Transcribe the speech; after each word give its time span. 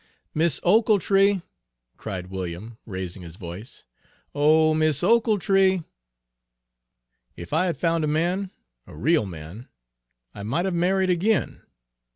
"Mis' 0.33 0.59
Ochiltree!" 0.63 1.43
cried 1.95 2.31
William, 2.31 2.79
raising 2.87 3.21
his 3.21 3.35
voice, 3.35 3.85
"oh, 4.33 4.73
Mis' 4.73 5.03
Ochiltree!" 5.03 5.83
"If 7.35 7.53
I 7.53 7.67
had 7.67 7.77
found 7.77 8.03
a 8.03 8.07
man, 8.07 8.49
a 8.87 8.95
real 8.95 9.27
man, 9.27 9.67
I 10.33 10.41
might 10.41 10.65
have 10.65 10.73
married 10.73 11.11
again. 11.11 11.61